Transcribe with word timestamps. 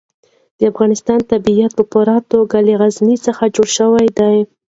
د 0.57 0.61
افغانستان 0.71 1.19
طبیعت 1.31 1.71
په 1.75 1.83
پوره 1.91 2.17
توګه 2.31 2.57
له 2.67 2.73
غزني 2.81 3.15
څخه 3.25 3.43
جوړ 3.55 3.67
شوی 3.77 4.07
دی. 4.19 4.37